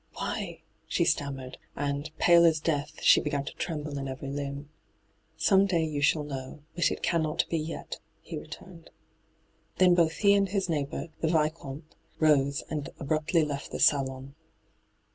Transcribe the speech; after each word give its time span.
'Why 0.13 0.57
V 0.57 0.63
she 0.87 1.05
stammered, 1.05 1.59
and, 1.75 2.09
pale 2.17 2.43
as 2.43 2.59
death, 2.59 3.03
she 3.03 3.21
began 3.21 3.43
to 3.45 3.53
tremble 3.53 3.99
in 3.99 4.07
every 4.07 4.31
limb.' 4.31 4.67
Some 5.37 5.67
day 5.67 5.85
you 5.85 6.01
shall 6.01 6.23
know; 6.23 6.63
but 6.73 6.89
it 6.89 7.03
cannot 7.03 7.45
be 7.51 7.59
yet,' 7.59 7.99
he 8.19 8.35
returned. 8.39 8.89
Then 9.77 9.93
both 9.93 10.13
he 10.13 10.33
and 10.33 10.49
his 10.49 10.67
neighbour, 10.69 11.09
the 11.19 11.27
Vicomte, 11.27 11.95
rose 12.17 12.63
and 12.67 12.89
abruptly 12.99 13.45
left 13.45 13.69
the 13.69 13.79
saloon. 13.79 14.33